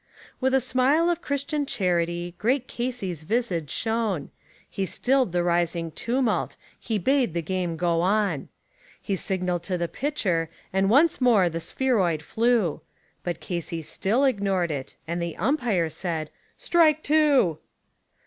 [0.39, 4.31] With a smile of Christian charity great Casey's visage shone;
[4.67, 8.49] He stilled the rising tumult; he bade the game go on;
[8.99, 12.81] He signaled to the pitcher, and once more the spheroid flew,
[13.23, 17.59] But Casey still ignored it; and the umpire said, "Strike two."